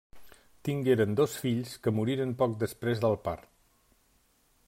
Tingueren 0.67 1.11
dos 1.19 1.35
fills 1.43 1.75
que 1.83 1.93
moriren 1.99 2.33
poc 2.41 2.57
després 2.65 3.05
del 3.07 3.19
part. 3.29 3.47